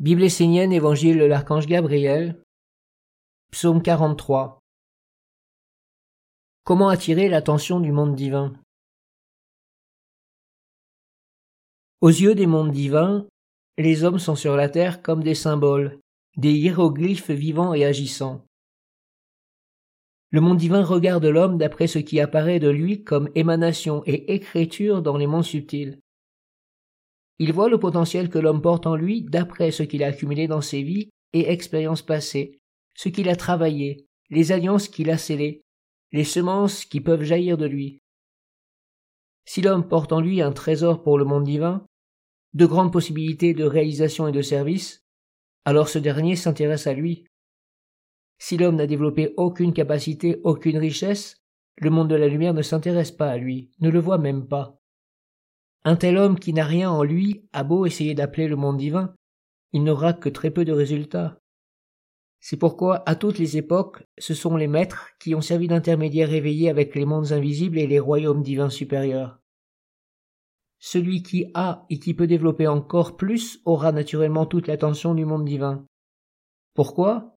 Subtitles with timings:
[0.00, 2.40] Bible essénienne, Évangile de l'archange Gabriel,
[3.50, 4.60] Psaume 43.
[6.62, 8.54] Comment attirer l'attention du monde divin?
[12.00, 13.26] Aux yeux des mondes divins,
[13.76, 15.98] les hommes sont sur la terre comme des symboles,
[16.36, 18.44] des hiéroglyphes vivants et agissants.
[20.30, 25.02] Le monde divin regarde l'homme d'après ce qui apparaît de lui comme émanation et écriture
[25.02, 25.98] dans les mondes subtils.
[27.38, 30.60] Il voit le potentiel que l'homme porte en lui d'après ce qu'il a accumulé dans
[30.60, 32.58] ses vies et expériences passées,
[32.94, 35.62] ce qu'il a travaillé, les alliances qu'il a scellées,
[36.12, 38.00] les semences qui peuvent jaillir de lui.
[39.44, 41.86] Si l'homme porte en lui un trésor pour le monde divin,
[42.54, 45.04] de grandes possibilités de réalisation et de service,
[45.64, 47.24] alors ce dernier s'intéresse à lui.
[48.38, 51.36] Si l'homme n'a développé aucune capacité, aucune richesse,
[51.76, 54.80] le monde de la lumière ne s'intéresse pas à lui, ne le voit même pas.
[55.88, 59.14] Un tel homme qui n'a rien en lui a beau essayer d'appeler le monde divin,
[59.72, 61.38] il n'aura que très peu de résultats.
[62.40, 66.68] C'est pourquoi, à toutes les époques, ce sont les maîtres qui ont servi d'intermédiaires éveillés
[66.68, 69.40] avec les mondes invisibles et les royaumes divins supérieurs.
[70.78, 75.46] Celui qui a et qui peut développer encore plus aura naturellement toute l'attention du monde
[75.46, 75.86] divin.
[76.74, 77.34] Pourquoi?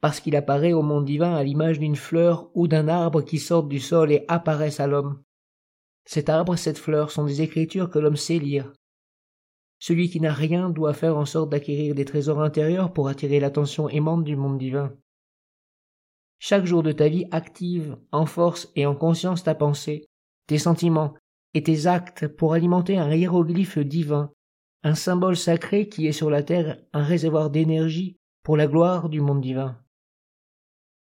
[0.00, 3.68] Parce qu'il apparaît au monde divin à l'image d'une fleur ou d'un arbre qui sortent
[3.68, 5.20] du sol et apparaissent à l'homme.
[6.08, 8.72] Cet arbre, cette fleur sont des écritures que l'homme sait lire.
[9.78, 13.90] Celui qui n'a rien doit faire en sorte d'acquérir des trésors intérieurs pour attirer l'attention
[13.90, 14.90] aimante du monde divin.
[16.38, 20.06] Chaque jour de ta vie active en force et en conscience ta pensée,
[20.46, 21.12] tes sentiments
[21.52, 24.32] et tes actes pour alimenter un hiéroglyphe divin,
[24.84, 29.20] un symbole sacré qui est sur la terre un réservoir d'énergie pour la gloire du
[29.20, 29.78] monde divin.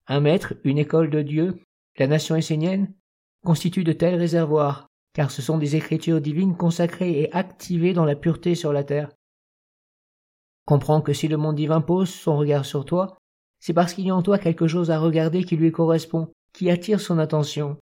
[0.08, 1.62] Un maître, une école de Dieu,
[1.97, 2.94] la nation essénienne,
[3.44, 8.16] constituent de tels réservoirs, car ce sont des écritures divines consacrées et activées dans la
[8.16, 9.11] pureté sur la terre.
[10.66, 13.17] Comprends que si le monde divin pose son regard sur toi,
[13.59, 16.69] c'est parce qu'il y a en toi quelque chose à regarder qui lui correspond, qui
[16.69, 17.78] attire son attention.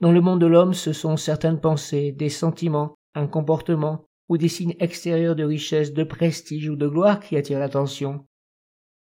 [0.00, 4.48] Dans le monde de l'homme, ce sont certaines pensées, des sentiments, un comportement, ou des
[4.48, 8.24] signes extérieurs de richesse, de prestige ou de gloire qui attirent l'attention.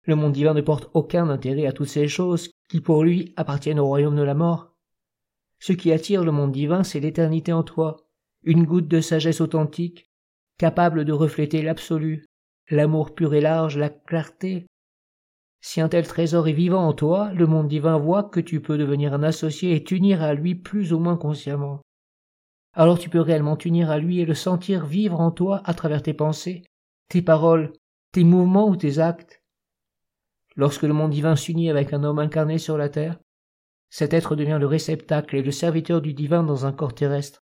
[0.06, 3.80] Le monde divin ne porte aucun intérêt à toutes ces choses qui pour lui appartiennent
[3.80, 4.73] au royaume de la mort.
[5.66, 7.96] Ce qui attire le monde divin, c'est l'éternité en toi,
[8.44, 10.12] une goutte de sagesse authentique,
[10.58, 12.26] capable de refléter l'absolu,
[12.70, 14.68] l'amour pur et large, la clarté.
[15.62, 18.78] Si un tel trésor est vivant en toi, le monde divin voit que tu peux
[18.78, 21.80] devenir un associé et t'unir à lui plus ou moins consciemment.
[22.74, 26.04] Alors tu peux réellement t'unir à lui et le sentir vivre en toi à travers
[26.04, 26.66] tes pensées,
[27.08, 27.72] tes paroles,
[28.12, 29.42] tes mouvements ou tes actes.
[30.58, 33.18] Lorsque le monde divin s'unit avec un homme incarné sur la terre,
[33.94, 37.44] cet être devient le réceptacle et le serviteur du divin dans un corps terrestre.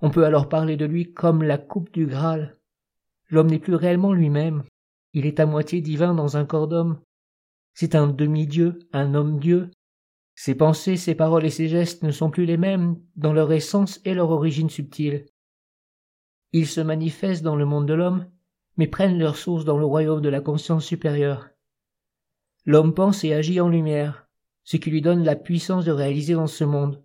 [0.00, 2.56] On peut alors parler de lui comme la coupe du Graal.
[3.28, 4.64] L'homme n'est plus réellement lui-même,
[5.12, 7.02] il est à moitié divin dans un corps d'homme.
[7.74, 9.70] C'est un demi-dieu, un homme-dieu.
[10.36, 14.00] Ses pensées, ses paroles et ses gestes ne sont plus les mêmes dans leur essence
[14.06, 15.26] et leur origine subtile.
[16.52, 18.26] Ils se manifestent dans le monde de l'homme,
[18.78, 21.50] mais prennent leur source dans le royaume de la conscience supérieure.
[22.64, 24.25] L'homme pense et agit en lumière
[24.66, 27.02] ce qui lui donne la puissance de réaliser dans ce monde,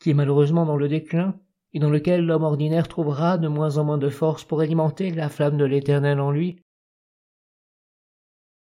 [0.00, 1.38] qui est malheureusement dans le déclin,
[1.74, 5.28] et dans lequel l'homme ordinaire trouvera de moins en moins de force pour alimenter la
[5.28, 6.56] flamme de l'éternel en lui.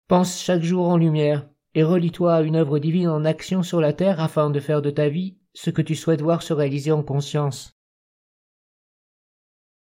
[0.09, 3.94] Pense chaque jour en lumière, et relie-toi à une œuvre divine en action sur la
[3.94, 7.02] terre afin de faire de ta vie ce que tu souhaites voir se réaliser en
[7.02, 7.73] conscience.